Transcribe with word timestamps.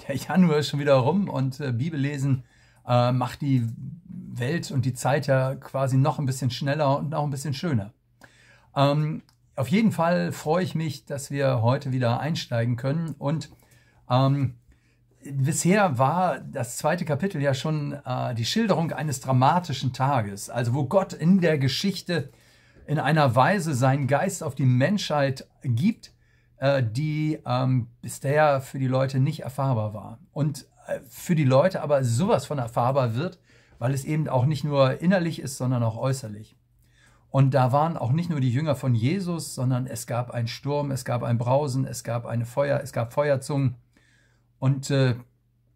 Der 0.08 0.16
Januar 0.16 0.58
ist 0.58 0.70
schon 0.70 0.80
wieder 0.80 0.96
rum 0.96 1.30
und 1.30 1.60
äh, 1.60 1.72
Bibellesen 1.72 2.46
äh, 2.88 3.12
macht 3.12 3.42
die 3.42 3.68
Welt 4.08 4.72
und 4.72 4.86
die 4.86 4.96
Zeit 4.96 5.28
ja 5.28 5.54
quasi 5.54 5.98
noch 5.98 6.18
ein 6.18 6.26
bisschen 6.26 6.50
schneller 6.50 6.98
und 6.98 7.14
auch 7.14 7.26
ein 7.26 7.30
bisschen 7.30 7.54
schöner. 7.54 7.94
Ähm, 8.76 9.22
auf 9.56 9.68
jeden 9.68 9.92
Fall 9.92 10.32
freue 10.32 10.64
ich 10.64 10.74
mich, 10.74 11.06
dass 11.06 11.30
wir 11.30 11.62
heute 11.62 11.92
wieder 11.92 12.20
einsteigen 12.20 12.76
können 12.76 13.14
und 13.20 13.52
ähm, 14.10 14.56
bisher 15.32 15.98
war 15.98 16.40
das 16.40 16.78
zweite 16.78 17.06
Kapitel 17.06 17.42
ja 17.42 17.54
schon 17.54 17.94
äh, 18.06 18.36
die 18.36 18.46
Schilderung 18.46 18.92
eines 18.92 19.20
dramatischen 19.20 19.94
Tages, 19.94 20.50
also 20.50 20.74
wo 20.74 20.86
Gott 20.86 21.14
in 21.14 21.42
der 21.42 21.58
Geschichte 21.58 22.30
in 22.88 23.00
einer 23.00 23.36
Weise 23.36 23.74
seinen 23.74 24.08
Geist 24.08 24.44
auf 24.44 24.56
die 24.56 24.66
Menschheit 24.66 25.48
gibt, 25.64 26.14
äh, 26.58 26.84
die 26.84 27.40
ähm, 27.46 27.88
bisher 28.02 28.62
für 28.62 28.80
die 28.80 28.88
Leute 28.88 29.20
nicht 29.20 29.42
erfahrbar 29.42 29.94
war. 29.94 30.20
Und 30.32 30.68
äh, 30.88 31.00
für 31.10 31.36
die 31.36 31.44
Leute 31.44 31.82
aber 31.82 32.04
sowas 32.04 32.46
von 32.46 32.60
erfahrbar 32.60 33.16
wird, 33.16 33.40
weil 33.80 33.94
es 33.94 34.06
eben 34.06 34.30
auch 34.30 34.46
nicht 34.46 34.64
nur 34.64 35.02
innerlich 35.02 35.40
ist, 35.40 35.58
sondern 35.58 35.84
auch 35.84 35.98
äußerlich. 35.98 36.56
Und 37.30 37.54
da 37.54 37.74
waren 37.74 37.98
auch 37.98 38.14
nicht 38.14 38.30
nur 38.30 38.40
die 38.40 38.52
Jünger 38.52 38.76
von 38.76 38.96
Jesus, 38.96 39.56
sondern 39.56 39.88
es 39.88 40.08
gab 40.08 40.32
einen 40.32 40.48
Sturm, 40.48 40.92
es 40.92 41.04
gab 41.04 41.22
ein 41.24 41.38
Brausen, 41.38 41.86
es 41.86 42.04
gab 42.06 42.26
eine 42.26 42.46
Feuer, 42.46 42.80
es 42.82 42.94
gab 42.94 43.12
Feuerzungen. 43.12 43.76
Und 44.66 44.90
äh, 44.90 45.14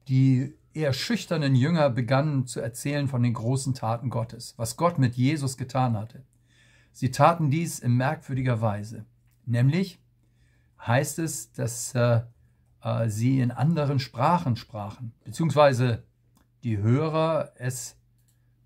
die 0.07 0.55
eher 0.73 0.93
schüchternen 0.93 1.53
Jünger 1.53 1.91
begannen 1.91 2.47
zu 2.47 2.59
erzählen 2.59 3.07
von 3.07 3.21
den 3.21 3.35
großen 3.35 3.75
Taten 3.75 4.09
Gottes, 4.09 4.55
was 4.57 4.77
Gott 4.77 4.97
mit 4.97 5.13
Jesus 5.13 5.57
getan 5.57 5.95
hatte. 5.95 6.23
Sie 6.91 7.11
taten 7.11 7.52
dies 7.52 7.78
in 7.78 7.95
merkwürdiger 7.95 8.61
Weise. 8.61 9.05
Nämlich 9.45 10.00
heißt 10.80 11.19
es, 11.19 11.52
dass 11.52 11.94
äh, 11.94 12.22
äh, 12.81 13.09
sie 13.09 13.41
in 13.41 13.52
anderen 13.52 14.00
Sprachen 14.00 14.55
sprachen, 14.55 15.13
beziehungsweise 15.23 16.02
die 16.63 16.80
Hörer 16.80 17.52
es, 17.58 17.95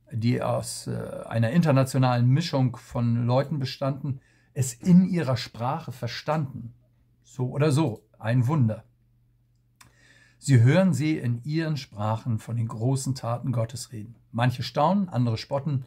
die 0.09 0.41
aus 0.41 0.87
äh, 0.87 1.25
einer 1.27 1.49
internationalen 1.49 2.29
Mischung 2.29 2.77
von 2.77 3.25
Leuten 3.25 3.59
bestanden, 3.59 4.21
es 4.53 4.73
in 4.73 5.03
ihrer 5.03 5.35
Sprache 5.35 5.91
verstanden. 5.91 6.73
So 7.23 7.49
oder 7.49 7.73
so, 7.73 8.05
ein 8.19 8.47
Wunder. 8.47 8.85
Sie 10.45 10.59
hören 10.59 10.93
sie 10.93 11.17
in 11.17 11.41
ihren 11.45 11.77
Sprachen 11.77 12.37
von 12.37 12.57
den 12.57 12.67
großen 12.67 13.15
Taten 13.15 13.53
Gottes 13.53 13.93
reden. 13.93 14.15
Manche 14.33 14.61
staunen, 14.61 15.07
andere 15.07 15.37
spotten 15.37 15.85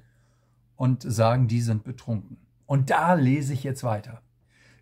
und 0.76 1.02
sagen, 1.02 1.46
die 1.46 1.60
sind 1.60 1.84
betrunken. 1.84 2.38
Und 2.64 2.88
da 2.88 3.12
lese 3.12 3.52
ich 3.52 3.64
jetzt 3.64 3.84
weiter. 3.84 4.22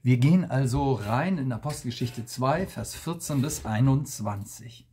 Wir 0.00 0.19
gehen 0.19 0.48
also 0.48 0.92
rein 0.92 1.39
in 1.39 1.50
Apostelgeschichte 1.50 2.25
2, 2.25 2.69
Vers 2.69 2.94
14 2.94 3.42
bis 3.42 3.66
21. 3.66 4.86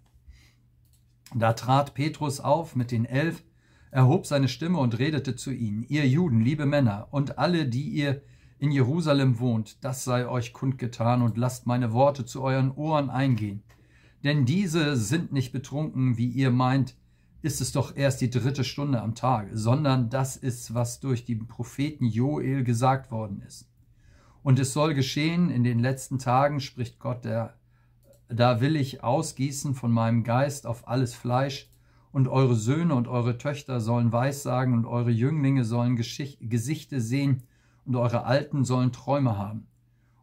Da 1.36 1.54
trat 1.54 1.94
Petrus 1.94 2.40
auf 2.40 2.76
mit 2.76 2.90
den 2.90 3.06
Elf, 3.06 3.44
erhob 3.92 4.26
seine 4.26 4.48
Stimme 4.48 4.80
und 4.80 4.98
redete 4.98 5.36
zu 5.36 5.52
ihnen, 5.52 5.86
ihr 5.90 6.08
Juden, 6.08 6.42
liebe 6.42 6.66
Männer 6.66 7.08
und 7.12 7.38
alle, 7.38 7.68
die 7.68 7.88
ihr 7.88 8.24
in 8.58 8.72
Jerusalem 8.72 9.38
wohnt, 9.38 9.86
das 9.86 10.04
sei 10.04 10.28
euch 10.28 10.54
kundgetan 10.54 11.22
und 11.22 11.38
lasst 11.38 11.68
meine 11.68 11.94
Worte 11.94 12.26
zu 12.26 12.42
euren 12.42 12.72
Ohren 12.72 13.12
eingehen. 13.12 13.62
Denn 14.24 14.46
diese 14.46 14.96
sind 14.96 15.32
nicht 15.32 15.52
betrunken, 15.52 16.18
wie 16.18 16.28
ihr 16.28 16.52
meint, 16.52 16.96
ist 17.42 17.60
es 17.60 17.72
doch 17.72 17.96
erst 17.96 18.22
die 18.22 18.30
dritte 18.30 18.64
Stunde 18.64 19.02
am 19.02 19.16
Tag, 19.16 19.50
sondern 19.54 20.10
das 20.10 20.38
ist, 20.38 20.74
was 20.74 21.00
durch 21.00 21.26
die 21.26 21.36
Propheten 21.36 22.06
Joel 22.06 22.64
gesagt 22.64 23.10
worden 23.12 23.42
ist. 23.48 23.68
Und 24.44 24.60
es 24.60 24.74
soll 24.74 24.94
geschehen 24.94 25.50
in 25.50 25.64
den 25.64 25.80
letzten 25.80 26.20
Tagen, 26.20 26.60
spricht 26.60 27.00
Gott, 27.00 27.26
der, 27.26 27.56
da 28.28 28.62
will 28.62 28.76
ich 28.76 29.04
ausgießen 29.04 29.74
von 29.74 29.92
meinem 29.92 30.24
Geist 30.24 30.68
auf 30.68 30.88
alles 30.88 31.14
Fleisch, 31.14 31.68
und 32.12 32.28
eure 32.28 32.56
Söhne 32.56 32.94
und 32.96 33.08
eure 33.08 33.38
Töchter 33.38 33.80
sollen 33.80 34.12
Weissagen, 34.12 34.74
und 34.74 34.86
eure 34.86 35.12
Jünglinge 35.12 35.64
sollen 35.64 35.96
Geschicht, 35.96 36.40
Gesichte 36.42 37.00
sehen, 37.00 37.44
und 37.86 37.96
eure 37.96 38.26
Alten 38.26 38.66
sollen 38.66 38.92
Träume 38.92 39.38
haben. 39.38 39.68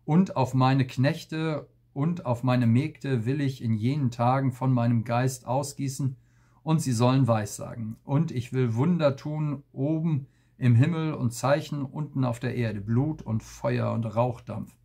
Und 0.04 0.36
auf 0.36 0.54
meine 0.54 0.86
Knechte 0.86 1.66
und 1.98 2.26
auf 2.26 2.44
meine 2.44 2.68
Mägde 2.68 3.26
will 3.26 3.40
ich 3.40 3.60
in 3.60 3.74
jenen 3.74 4.12
Tagen 4.12 4.52
von 4.52 4.72
meinem 4.72 5.02
Geist 5.02 5.48
ausgießen, 5.48 6.14
und 6.62 6.80
sie 6.80 6.92
sollen 6.92 7.26
Weissagen. 7.26 7.96
Und 8.04 8.30
ich 8.30 8.52
will 8.52 8.76
Wunder 8.76 9.16
tun 9.16 9.64
oben 9.72 10.28
im 10.58 10.76
Himmel 10.76 11.12
und 11.12 11.32
Zeichen 11.32 11.84
unten 11.84 12.24
auf 12.24 12.38
der 12.38 12.54
Erde, 12.54 12.80
Blut 12.80 13.20
und 13.22 13.42
Feuer 13.42 13.90
und 13.92 14.04
Rauchdampf. 14.04 14.76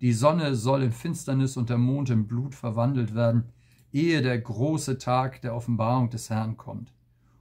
Die 0.00 0.12
Sonne 0.12 0.56
soll 0.56 0.82
in 0.82 0.90
Finsternis 0.90 1.56
und 1.56 1.70
der 1.70 1.78
Mond 1.78 2.10
in 2.10 2.26
Blut 2.26 2.56
verwandelt 2.56 3.14
werden, 3.14 3.44
ehe 3.92 4.20
der 4.20 4.40
große 4.40 4.98
Tag 4.98 5.40
der 5.42 5.54
Offenbarung 5.54 6.10
des 6.10 6.30
Herrn 6.30 6.56
kommt. 6.56 6.92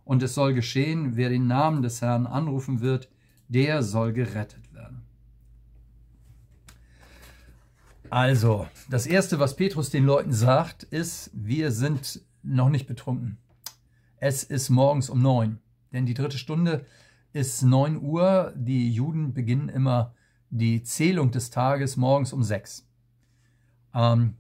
Und 0.04 0.22
es 0.22 0.36
soll 0.36 0.54
geschehen, 0.54 1.16
wer 1.16 1.30
den 1.30 1.48
Namen 1.48 1.82
des 1.82 2.00
Herrn 2.00 2.28
anrufen 2.28 2.80
wird, 2.80 3.10
der 3.48 3.82
soll 3.82 4.14
gerettet 4.14 4.72
werden. 4.72 4.75
Also, 8.10 8.68
das 8.90 9.08
Erste, 9.08 9.40
was 9.40 9.56
Petrus 9.56 9.90
den 9.90 10.06
Leuten 10.06 10.32
sagt, 10.32 10.84
ist, 10.84 11.32
wir 11.34 11.72
sind 11.72 12.22
noch 12.44 12.70
nicht 12.70 12.88
betrunken. 12.88 13.38
Es 14.18 14.44
ist 14.44 14.70
morgens 14.70 15.10
um 15.10 15.22
neun, 15.22 15.60
denn 15.92 16.06
die 16.06 16.14
dritte 16.14 16.38
Stunde 16.38 16.86
ist 17.34 17.64
neun 17.64 18.02
Uhr. 18.02 18.54
Die 18.56 18.92
Juden 18.92 19.34
beginnen 19.34 19.70
immer 19.70 20.14
die 20.50 20.84
Zählung 20.84 21.32
des 21.32 21.50
Tages 21.50 21.98
morgens 21.98 22.32
um 22.32 22.44
sechs. 22.44 22.88
Ähm, 23.94 24.36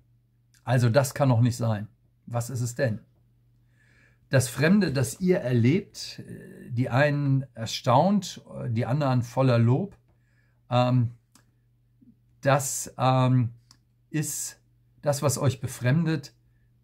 also 0.63 0.89
das 0.89 1.13
kann 1.13 1.29
noch 1.29 1.41
nicht 1.41 1.57
sein. 1.57 1.87
Was 2.25 2.49
ist 2.49 2.61
es 2.61 2.75
denn? 2.75 2.99
Das 4.29 4.47
Fremde, 4.47 4.91
das 4.91 5.19
ihr 5.19 5.39
erlebt, 5.39 6.23
die 6.69 6.89
einen 6.89 7.45
erstaunt, 7.53 8.41
die 8.69 8.85
anderen 8.85 9.21
voller 9.21 9.59
Lob, 9.59 9.95
ähm, 10.69 11.11
das 12.41 12.93
ähm, 12.97 13.49
ist, 14.15 14.59
das, 15.01 15.21
was 15.21 15.37
euch 15.37 15.59
befremdet, 15.59 16.33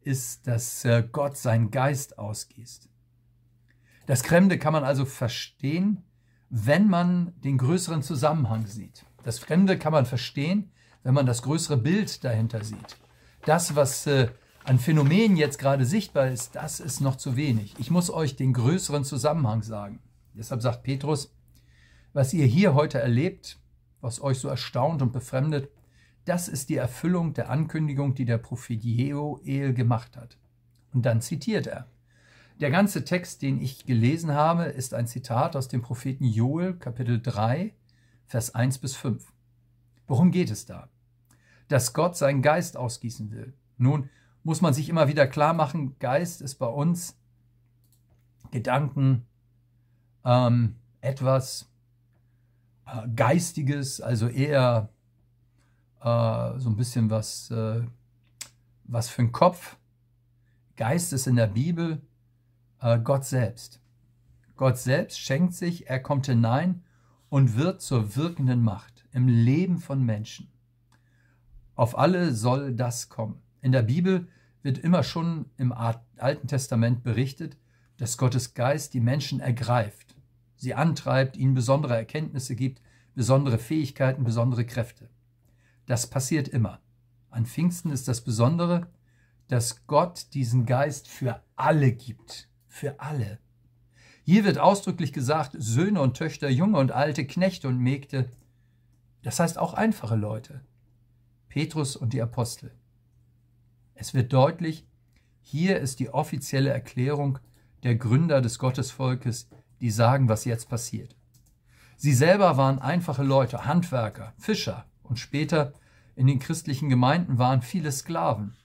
ist, 0.01 0.47
dass 0.47 0.83
äh, 0.83 1.07
Gott 1.09 1.37
seinen 1.37 1.71
Geist 1.71 2.19
ausgießt. 2.19 2.89
Das 4.05 4.21
Fremde 4.21 4.59
kann 4.59 4.73
man 4.73 4.83
also 4.83 5.05
verstehen, 5.05 6.03
wenn 6.49 6.89
man 6.89 7.33
den 7.41 7.57
größeren 7.57 8.03
Zusammenhang 8.03 8.67
sieht. 8.67 9.05
Das 9.23 9.39
Fremde 9.39 9.79
kann 9.79 9.93
man 9.93 10.05
verstehen, 10.05 10.71
wenn 11.03 11.13
man 11.13 11.25
das 11.25 11.41
größere 11.43 11.77
Bild 11.77 12.23
dahinter 12.25 12.63
sieht. 12.63 12.97
Das, 13.45 13.75
was 13.75 14.05
äh, 14.07 14.27
an 14.65 14.77
Phänomenen 14.77 15.37
jetzt 15.37 15.57
gerade 15.57 15.85
sichtbar 15.85 16.27
ist, 16.27 16.55
das 16.55 16.81
ist 16.81 16.99
noch 16.99 17.15
zu 17.15 17.37
wenig. 17.37 17.75
Ich 17.79 17.89
muss 17.89 18.09
euch 18.09 18.35
den 18.35 18.53
größeren 18.53 19.05
Zusammenhang 19.05 19.63
sagen. 19.63 19.99
Deshalb 20.33 20.61
sagt 20.61 20.83
Petrus, 20.83 21.33
was 22.11 22.33
ihr 22.33 22.45
hier 22.45 22.73
heute 22.73 22.99
erlebt, 22.99 23.57
was 24.01 24.21
euch 24.21 24.39
so 24.39 24.49
erstaunt 24.49 25.01
und 25.01 25.13
befremdet, 25.13 25.69
das 26.25 26.47
ist 26.47 26.69
die 26.69 26.75
Erfüllung 26.75 27.33
der 27.33 27.49
Ankündigung, 27.49 28.13
die 28.13 28.25
der 28.25 28.37
Prophet 28.37 28.83
Joel 28.83 29.73
gemacht 29.73 30.15
hat. 30.17 30.37
Und 30.93 31.05
dann 31.05 31.21
zitiert 31.21 31.67
er. 31.67 31.87
Der 32.59 32.69
ganze 32.69 33.03
Text, 33.03 33.41
den 33.41 33.59
ich 33.59 33.85
gelesen 33.85 34.33
habe, 34.33 34.65
ist 34.65 34.93
ein 34.93 35.07
Zitat 35.07 35.55
aus 35.55 35.67
dem 35.67 35.81
Propheten 35.81 36.25
Joel, 36.25 36.75
Kapitel 36.75 37.19
3, 37.19 37.73
Vers 38.27 38.53
1 38.53 38.77
bis 38.77 38.95
5. 38.95 39.33
Worum 40.07 40.31
geht 40.31 40.51
es 40.51 40.65
da? 40.65 40.89
Dass 41.69 41.93
Gott 41.93 42.15
seinen 42.15 42.41
Geist 42.41 42.77
ausgießen 42.77 43.31
will. 43.31 43.53
Nun 43.77 44.09
muss 44.43 44.61
man 44.61 44.73
sich 44.73 44.89
immer 44.89 45.07
wieder 45.07 45.25
klar 45.25 45.53
machen, 45.53 45.97
Geist 45.99 46.41
ist 46.41 46.55
bei 46.55 46.67
uns 46.67 47.17
Gedanken, 48.51 49.25
ähm, 50.23 50.75
etwas, 50.99 51.71
äh, 52.85 53.07
Geistiges, 53.15 54.01
also 54.01 54.27
eher 54.27 54.89
äh, 56.01 56.59
so 56.59 56.69
ein 56.69 56.75
bisschen 56.75 57.09
was, 57.09 57.51
äh, 57.51 57.81
was 58.83 59.09
für 59.09 59.21
ein 59.21 59.31
Kopf. 59.31 59.77
Geist 60.75 61.13
ist 61.13 61.27
in 61.27 61.35
der 61.35 61.47
Bibel 61.47 62.01
äh, 62.79 62.99
Gott 62.99 63.25
selbst. 63.25 63.79
Gott 64.55 64.77
selbst 64.77 65.19
schenkt 65.19 65.53
sich, 65.53 65.87
er 65.89 65.99
kommt 65.99 66.27
hinein 66.27 66.83
und 67.29 67.55
wird 67.55 67.81
zur 67.81 68.15
wirkenden 68.15 68.63
Macht 68.63 69.05
im 69.11 69.27
Leben 69.27 69.77
von 69.79 70.03
Menschen. 70.03 70.49
Auf 71.75 71.97
alle 71.97 72.33
soll 72.33 72.73
das 72.73 73.09
kommen. 73.09 73.41
In 73.61 73.71
der 73.71 73.81
Bibel 73.81 74.27
wird 74.61 74.77
immer 74.77 75.03
schon 75.03 75.45
im 75.57 75.71
Alten 75.71 76.47
Testament 76.47 77.03
berichtet, 77.03 77.57
dass 77.97 78.17
Gottes 78.17 78.53
Geist 78.53 78.93
die 78.93 78.99
Menschen 78.99 79.39
ergreift 79.39 80.11
sie 80.61 80.75
antreibt, 80.75 81.37
ihnen 81.37 81.55
besondere 81.55 81.95
Erkenntnisse 81.95 82.55
gibt, 82.55 82.81
besondere 83.15 83.57
Fähigkeiten, 83.57 84.23
besondere 84.23 84.63
Kräfte. 84.63 85.09
Das 85.85 86.07
passiert 86.07 86.47
immer. 86.47 86.79
An 87.29 87.45
Pfingsten 87.45 87.91
ist 87.91 88.07
das 88.07 88.21
Besondere, 88.21 88.87
dass 89.47 89.87
Gott 89.87 90.27
diesen 90.33 90.65
Geist 90.65 91.07
für 91.07 91.41
alle 91.55 91.91
gibt. 91.91 92.49
Für 92.67 92.99
alle. 92.99 93.39
Hier 94.23 94.43
wird 94.43 94.59
ausdrücklich 94.59 95.13
gesagt, 95.13 95.55
Söhne 95.57 96.01
und 96.01 96.15
Töchter, 96.15 96.49
Junge 96.49 96.77
und 96.77 96.91
Alte, 96.91 97.25
Knechte 97.25 97.67
und 97.67 97.77
Mägde. 97.77 98.29
Das 99.23 99.39
heißt 99.39 99.57
auch 99.57 99.73
einfache 99.73 100.15
Leute. 100.15 100.61
Petrus 101.49 101.95
und 101.95 102.13
die 102.13 102.21
Apostel. 102.21 102.71
Es 103.93 104.13
wird 104.13 104.31
deutlich, 104.31 104.85
hier 105.41 105.79
ist 105.79 105.99
die 105.99 106.09
offizielle 106.09 106.69
Erklärung 106.69 107.39
der 107.83 107.95
Gründer 107.95 108.41
des 108.41 108.59
Gottesvolkes, 108.59 109.49
die 109.81 109.89
sagen, 109.89 110.29
was 110.29 110.45
jetzt 110.45 110.69
passiert. 110.69 111.15
Sie 111.97 112.13
selber 112.13 112.57
waren 112.57 112.79
einfache 112.79 113.23
Leute, 113.23 113.65
Handwerker, 113.65 114.33
Fischer 114.37 114.85
und 115.11 115.17
später 115.17 115.73
in 116.15 116.25
den 116.25 116.39
christlichen 116.39 116.87
Gemeinden 116.87 117.37
waren 117.37 117.61
viele 117.61 117.91
Sklaven. 117.91 118.55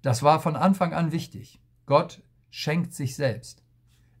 Das 0.00 0.22
war 0.22 0.40
von 0.40 0.56
Anfang 0.56 0.94
an 0.94 1.12
wichtig. 1.12 1.60
Gott 1.84 2.22
schenkt 2.48 2.94
sich 2.94 3.14
selbst. 3.14 3.62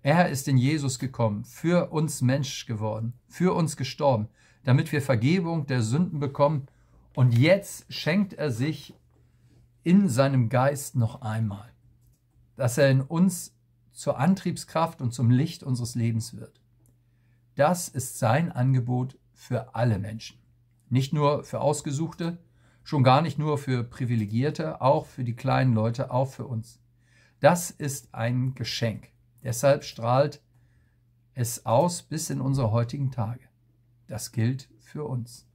Er 0.02 0.28
ist 0.28 0.48
in 0.48 0.58
Jesus 0.58 0.98
gekommen, 0.98 1.46
für 1.46 1.92
uns 1.92 2.20
Mensch 2.20 2.66
geworden, 2.66 3.14
für 3.26 3.54
uns 3.54 3.78
gestorben, 3.78 4.28
damit 4.64 4.92
wir 4.92 5.00
Vergebung 5.00 5.64
der 5.64 5.80
Sünden 5.80 6.20
bekommen. 6.20 6.66
Und 7.14 7.32
jetzt 7.38 7.90
schenkt 7.90 8.34
er 8.34 8.50
sich 8.50 8.92
in 9.82 10.10
seinem 10.10 10.50
Geist 10.50 10.94
noch 10.94 11.22
einmal, 11.22 11.72
dass 12.56 12.76
er 12.76 12.90
in 12.90 13.00
uns 13.00 13.56
zur 13.92 14.18
Antriebskraft 14.18 15.00
und 15.00 15.14
zum 15.14 15.30
Licht 15.30 15.62
unseres 15.62 15.94
Lebens 15.94 16.36
wird. 16.36 16.60
Das 17.54 17.88
ist 17.88 18.18
sein 18.18 18.52
Angebot 18.52 19.16
für 19.32 19.74
alle 19.74 19.98
Menschen. 19.98 20.36
Nicht 20.88 21.12
nur 21.12 21.44
für 21.44 21.60
Ausgesuchte, 21.60 22.38
schon 22.84 23.02
gar 23.02 23.22
nicht 23.22 23.38
nur 23.38 23.58
für 23.58 23.82
Privilegierte, 23.84 24.80
auch 24.80 25.06
für 25.06 25.24
die 25.24 25.34
kleinen 25.34 25.74
Leute, 25.74 26.10
auch 26.10 26.30
für 26.30 26.46
uns. 26.46 26.80
Das 27.40 27.70
ist 27.70 28.14
ein 28.14 28.54
Geschenk. 28.54 29.08
Deshalb 29.42 29.84
strahlt 29.84 30.40
es 31.34 31.66
aus 31.66 32.02
bis 32.02 32.30
in 32.30 32.40
unsere 32.40 32.70
heutigen 32.70 33.10
Tage. 33.10 33.44
Das 34.06 34.32
gilt 34.32 34.68
für 34.78 35.04
uns. 35.04 35.46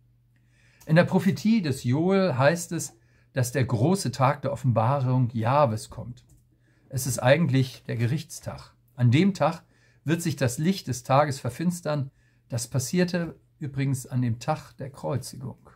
In 0.86 0.96
der 0.96 1.06
Prophetie 1.06 1.62
des 1.62 1.84
Joel 1.84 2.38
heißt 2.38 2.72
es, 2.74 2.98
dass 3.34 3.52
der 3.52 3.66
große 3.66 4.12
Tag 4.12 4.42
der 4.42 4.52
Offenbarung 4.52 5.30
Jahwes 5.32 5.90
kommt. 5.90 6.26
Es 6.90 7.08
ist 7.08 7.20
eigentlich 7.20 7.84
der 7.88 7.96
Gerichtstag. 7.96 8.74
An 8.96 9.12
dem 9.12 9.34
Tag 9.34 9.64
wird 10.04 10.22
sich 10.22 10.36
das 10.36 10.58
Licht 10.58 10.88
des 10.88 11.04
Tages 11.04 11.40
verfinstern. 11.40 12.12
Das 12.50 12.68
passierte 12.68 13.40
übrigens 13.62 14.08
an 14.08 14.22
dem 14.22 14.40
Tag 14.40 14.74
der 14.74 14.90
Kreuzigung. 14.90 15.70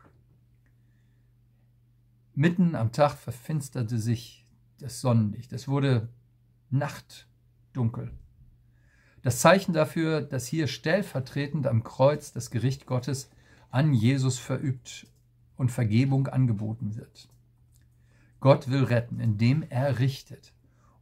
Mitten 2.34 2.76
am 2.76 2.92
Tag 2.92 3.14
verfinsterte 3.16 4.00
sich 4.00 4.46
das 4.80 5.00
Sonnenlicht. 5.00 5.54
Es 5.54 5.68
wurde 5.68 6.10
nachtdunkel. 6.70 8.12
Das 9.22 9.40
Zeichen 9.40 9.74
dafür, 9.74 10.22
dass 10.22 10.48
hier 10.48 10.68
stellvertretend 10.68 11.68
am 11.68 11.84
Kreuz 11.84 12.34
das 12.34 12.50
Gericht 12.50 12.86
Gottes 12.86 13.30
an 13.70 13.94
Jesus 13.94 14.40
verübt 14.40 15.08
und 15.56 15.72
Vergebung 15.72 16.28
angeboten 16.28 16.96
wird. 16.96 17.30
Gott 18.40 18.70
will 18.70 18.84
retten, 18.84 19.20
indem 19.20 19.64
er 19.70 20.00
richtet. 20.00 20.54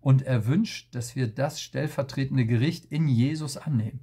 Und 0.02 0.22
er 0.22 0.46
wünscht, 0.46 0.94
dass 0.94 1.16
wir 1.16 1.28
das 1.28 1.62
stellvertretende 1.62 2.46
Gericht 2.46 2.86
in 2.86 3.08
Jesus 3.08 3.58
annehmen 3.58 4.02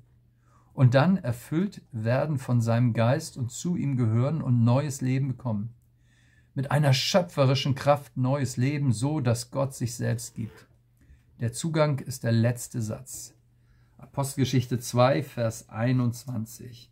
und 0.81 0.95
dann 0.95 1.19
erfüllt 1.19 1.83
werden 1.93 2.39
von 2.39 2.63
seinem 2.63 2.95
Geist 2.95 3.37
und 3.37 3.53
zu 3.53 3.77
ihm 3.77 3.99
gehören 3.99 4.41
und 4.41 4.65
neues 4.65 5.03
Leben 5.03 5.29
bekommen. 5.29 5.75
Mit 6.55 6.71
einer 6.71 6.95
schöpferischen 6.95 7.75
Kraft 7.75 8.17
neues 8.17 8.57
Leben, 8.57 8.91
so 8.91 9.21
dass 9.21 9.51
Gott 9.51 9.75
sich 9.75 9.95
selbst 9.95 10.37
gibt. 10.37 10.69
Der 11.39 11.53
Zugang 11.53 11.99
ist 11.99 12.25
der 12.25 12.33
letzte 12.33 12.81
Satz. 12.81 13.35
Apostelgeschichte 13.99 14.79
2, 14.79 15.23
Vers 15.23 15.69
21. 15.69 16.91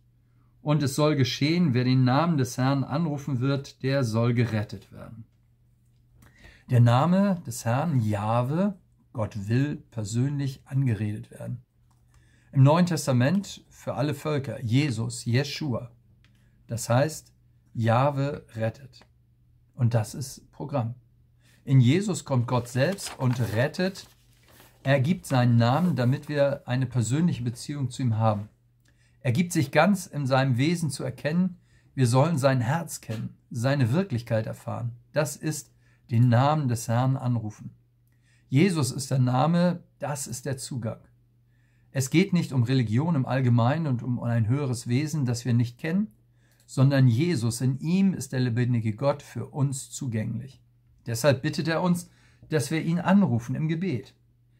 Und 0.61 0.83
es 0.83 0.93
soll 0.93 1.15
geschehen, 1.15 1.73
wer 1.73 1.83
den 1.83 2.03
Namen 2.03 2.37
des 2.37 2.59
Herrn 2.59 2.83
anrufen 2.83 3.39
wird, 3.39 3.81
der 3.81 4.03
soll 4.03 4.35
gerettet 4.35 4.91
werden. 4.91 5.25
Der 6.69 6.79
Name 6.79 7.41
des 7.47 7.65
Herrn, 7.65 8.01
Jahwe, 8.01 8.77
Gott 9.13 9.49
will 9.49 9.77
persönlich 9.89 10.61
angeredet 10.65 11.31
werden. 11.31 11.63
Im 12.51 12.63
Neuen 12.63 12.87
Testament 12.87 13.63
für 13.69 13.93
alle 13.93 14.15
Völker, 14.15 14.59
Jesus, 14.63 15.23
Jeshua. 15.23 15.91
Das 16.65 16.89
heißt, 16.89 17.31
Jahwe 17.75 18.43
rettet. 18.55 19.05
Und 19.75 19.93
das 19.93 20.15
ist 20.15 20.51
Programm. 20.51 20.95
In 21.63 21.79
Jesus 21.79 22.25
kommt 22.25 22.47
Gott 22.47 22.67
selbst 22.67 23.17
und 23.19 23.39
rettet. 23.53 24.07
Er 24.81 24.99
gibt 24.99 25.27
seinen 25.27 25.57
Namen, 25.57 25.95
damit 25.95 26.27
wir 26.27 26.67
eine 26.67 26.87
persönliche 26.87 27.43
Beziehung 27.43 27.91
zu 27.91 28.01
ihm 28.01 28.17
haben. 28.17 28.49
Er 29.21 29.31
gibt 29.31 29.53
sich 29.53 29.69
ganz 29.69 30.07
in 30.07 30.25
seinem 30.25 30.57
Wesen 30.57 30.89
zu 30.89 31.03
erkennen. 31.03 31.59
Wir 31.93 32.07
sollen 32.07 32.39
sein 32.39 32.61
Herz 32.61 32.99
kennen, 32.99 33.37
seine 33.51 33.93
Wirklichkeit 33.93 34.47
erfahren. 34.47 34.93
Das 35.11 35.35
ist 35.35 35.71
den 36.09 36.29
Namen 36.29 36.67
des 36.67 36.87
Herrn 36.87 37.15
anrufen. 37.15 37.75
Jesus 38.47 38.91
ist 38.91 39.11
der 39.11 39.19
Name, 39.19 39.83
das 39.99 40.25
ist 40.25 40.47
der 40.47 40.57
Zugang. 40.57 40.99
Es 41.91 42.09
geht 42.09 42.33
nicht 42.33 42.53
um 42.53 42.63
Religion 42.63 43.15
im 43.15 43.25
Allgemeinen 43.25 43.87
und 43.87 44.03
um 44.03 44.19
ein 44.21 44.47
höheres 44.47 44.87
Wesen, 44.87 45.25
das 45.25 45.45
wir 45.45 45.53
nicht 45.53 45.79
kennen, 45.79 46.07
sondern 46.67 47.07
Jesus, 47.07 47.61
in 47.61 47.79
ihm 47.79 48.13
ist 48.13 48.31
der 48.31 48.41
lebendige 48.41 48.93
Gott 48.93 49.23
für 49.23 49.47
uns 49.47 49.89
zugänglich. 49.89 50.61
Deshalb 51.07 51.41
bittet 51.41 51.67
er 51.67 51.81
uns, 51.81 52.11
dass 52.49 52.69
wir 52.69 52.83
ihn 52.83 52.99
anrufen 52.99 53.55
im 53.55 53.67
Gebet, 53.67 54.13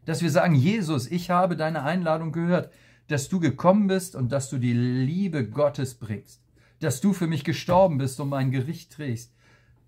dass 0.05 0.23
wir 0.23 0.31
sagen, 0.31 0.55
Jesus, 0.55 1.09
ich 1.09 1.29
habe 1.29 1.55
deine 1.55 1.83
Einladung 1.83 2.31
gehört, 2.31 2.71
dass 3.07 3.29
du 3.29 3.39
gekommen 3.39 3.87
bist 3.87 4.15
und 4.15 4.31
dass 4.31 4.49
du 4.49 4.57
die 4.57 4.73
Liebe 4.73 5.47
Gottes 5.47 5.95
bringst, 5.95 6.41
dass 6.79 7.01
du 7.01 7.13
für 7.13 7.27
mich 7.27 7.43
gestorben 7.43 7.99
bist 7.99 8.19
und 8.19 8.29
mein 8.29 8.49
Gericht 8.49 8.91
trägst, 8.91 9.31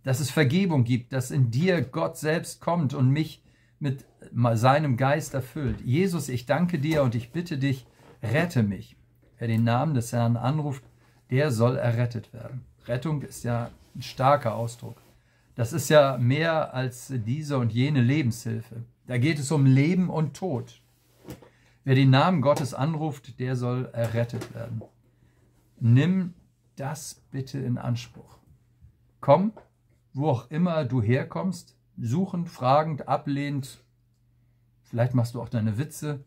dass 0.04 0.20
es 0.20 0.30
Vergebung 0.30 0.84
gibt, 0.84 1.14
dass 1.14 1.32
in 1.32 1.50
dir 1.50 1.82
Gott 1.82 2.18
selbst 2.18 2.62
kommt 2.62 2.94
und 2.94 3.10
mich 3.10 3.41
mit 3.82 4.06
seinem 4.54 4.96
Geist 4.96 5.34
erfüllt. 5.34 5.82
Jesus, 5.82 6.30
ich 6.30 6.46
danke 6.46 6.80
dir 6.80 7.04
und 7.04 7.16
ich 7.16 7.32
bitte 7.32 7.58
dich, 7.58 7.86
rette 8.24 8.64
mich. 8.64 8.96
Wer 9.38 9.48
den 9.48 9.64
Namen 9.64 9.94
des 9.94 10.14
Herrn 10.14 10.38
anruft, 10.38 10.84
der 11.30 11.52
soll 11.52 11.78
errettet 11.78 12.32
werden. 12.34 12.64
Rettung 12.88 13.22
ist 13.24 13.44
ja 13.44 13.72
ein 13.96 14.02
starker 14.02 14.56
Ausdruck. 14.56 14.96
Das 15.56 15.74
ist 15.74 15.90
ja 15.90 16.18
mehr 16.18 16.74
als 16.74 17.12
diese 17.26 17.58
und 17.58 17.74
jene 17.74 18.02
Lebenshilfe. 18.02 18.84
Da 19.08 19.18
geht 19.18 19.40
es 19.40 19.52
um 19.52 19.66
Leben 19.66 20.10
und 20.10 20.36
Tod. 20.38 20.82
Wer 21.84 21.96
den 21.96 22.12
Namen 22.12 22.42
Gottes 22.42 22.74
anruft, 22.74 23.40
der 23.40 23.56
soll 23.56 23.90
errettet 23.92 24.54
werden. 24.54 24.82
Nimm 25.80 26.36
das 26.76 27.22
bitte 27.32 27.58
in 27.58 27.78
Anspruch. 27.78 28.38
Komm 29.20 29.54
wo 30.14 30.30
auch 30.30 30.52
immer 30.52 30.86
du 30.86 31.02
herkommst, 31.02 31.76
suchend, 32.02 32.50
fragend, 32.50 33.08
ablehnend, 33.08 33.84
vielleicht 34.84 35.14
machst 35.14 35.36
du 35.36 35.42
auch 35.42 35.50
deine 35.50 35.78
Witze 35.78 36.24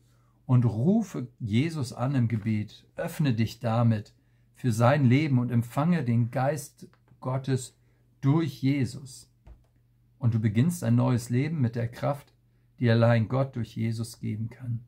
und 0.47 0.64
rufe 0.64 1.28
Jesus 1.40 1.93
an 1.93 2.14
im 2.14 2.28
Gebet, 2.28 2.87
öffne 2.97 3.35
dich 3.35 3.59
damit 3.59 4.12
für 4.54 4.73
sein 4.73 5.04
Leben 5.04 5.38
und 5.38 5.50
empfange 5.50 6.04
den 6.04 6.31
Geist 6.31 6.88
Gottes 7.21 7.76
durch 8.21 8.62
Jesus. 8.62 9.31
Und 10.19 10.35
du 10.35 10.38
beginnst 10.38 10.85
ein 10.85 10.95
neues 10.95 11.28
Leben 11.28 11.61
mit 11.61 11.75
der 11.75 11.88
Kraft, 11.88 12.33
die 12.78 12.88
allein 12.88 13.28
Gott 13.28 13.57
durch 13.57 13.76
Jesus 13.76 14.21
geben 14.21 14.49
kann. 14.49 14.81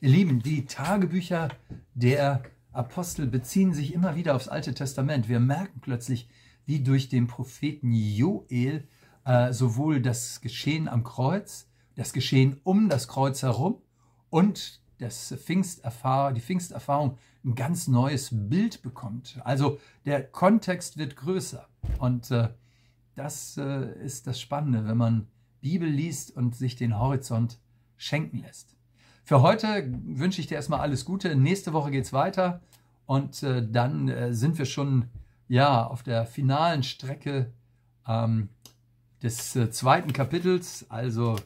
Ihr 0.00 0.10
Lieben, 0.10 0.40
die 0.40 0.66
Tagebücher 0.66 1.48
der 1.94 2.42
Apostel 2.72 3.26
beziehen 3.26 3.74
sich 3.74 3.92
immer 3.92 4.14
wieder 4.14 4.36
aufs 4.36 4.48
Alte 4.48 4.74
Testament. 4.74 5.28
Wir 5.28 5.40
merken 5.40 5.80
plötzlich, 5.80 6.28
wie 6.66 6.80
durch 6.80 7.08
den 7.08 7.26
Propheten 7.26 7.92
Joel 7.92 8.86
äh, 9.26 9.52
sowohl 9.52 10.00
das 10.00 10.40
Geschehen 10.40 10.88
am 10.88 11.04
Kreuz, 11.04 11.68
das 11.96 12.12
Geschehen 12.12 12.60
um 12.64 12.88
das 12.88 13.08
Kreuz 13.08 13.42
herum 13.42 13.82
und 14.30 14.80
das 14.98 15.34
Pfingsterfahr 15.36 16.32
die 16.32 16.40
Pfingsterfahrung 16.40 17.18
ein 17.44 17.54
ganz 17.54 17.86
neues 17.86 18.30
Bild 18.32 18.82
bekommt. 18.82 19.40
Also 19.44 19.78
der 20.04 20.22
Kontext 20.24 20.96
wird 20.96 21.16
größer. 21.16 21.68
Und 21.98 22.30
äh, 22.30 22.48
das 23.14 23.56
äh, 23.56 23.92
ist 24.02 24.26
das 24.26 24.40
Spannende, 24.40 24.86
wenn 24.86 24.96
man 24.96 25.26
Bibel 25.60 25.88
liest 25.88 26.34
und 26.34 26.54
sich 26.54 26.76
den 26.76 26.98
Horizont 26.98 27.58
schenken 27.96 28.38
lässt. 28.38 28.76
Für 29.24 29.42
heute 29.42 29.92
wünsche 30.04 30.40
ich 30.40 30.46
dir 30.46 30.54
erstmal 30.54 30.80
alles 30.80 31.04
Gute. 31.04 31.34
Nächste 31.34 31.72
Woche 31.72 31.90
geht 31.90 32.04
es 32.04 32.12
weiter 32.12 32.60
und 33.06 33.42
äh, 33.42 33.66
dann 33.68 34.08
äh, 34.08 34.32
sind 34.32 34.58
wir 34.58 34.66
schon 34.66 35.06
ja, 35.48 35.84
auf 35.86 36.02
der 36.02 36.26
finalen 36.26 36.82
Strecke 36.82 37.52
ähm, 38.06 38.48
des 39.22 39.56
äh, 39.56 39.70
zweiten 39.70 40.12
Kapitels. 40.12 40.86
Also 40.88 41.36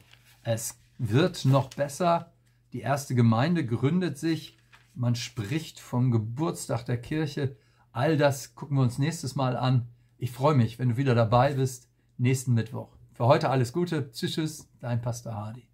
es 0.43 0.79
wird 0.97 1.45
noch 1.45 1.69
besser. 1.69 2.33
Die 2.73 2.81
erste 2.81 3.15
Gemeinde 3.15 3.65
gründet 3.65 4.17
sich. 4.17 4.57
Man 4.93 5.15
spricht 5.15 5.79
vom 5.79 6.11
Geburtstag 6.11 6.85
der 6.85 6.97
Kirche. 7.01 7.55
All 7.91 8.17
das 8.17 8.55
gucken 8.55 8.77
wir 8.77 8.83
uns 8.83 8.97
nächstes 8.97 9.35
Mal 9.35 9.57
an. 9.57 9.87
Ich 10.17 10.31
freue 10.31 10.55
mich, 10.55 10.79
wenn 10.79 10.89
du 10.89 10.97
wieder 10.97 11.15
dabei 11.15 11.53
bist, 11.53 11.89
nächsten 12.17 12.53
Mittwoch. 12.53 12.89
Für 13.13 13.25
heute 13.25 13.49
alles 13.49 13.73
Gute. 13.73 14.11
Tschüss, 14.11 14.33
tschüss, 14.33 14.69
dein 14.79 15.01
Pastor 15.01 15.33
Hardy. 15.33 15.70